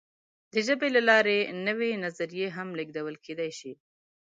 د 0.53 0.55
ژبې 0.67 0.87
له 0.95 1.01
لارې 1.09 1.37
نوې 1.67 1.91
نظریې 2.05 2.47
هم 2.57 2.67
لېږدول 2.77 3.15
کېدی 3.25 3.51
شي. 3.59 3.73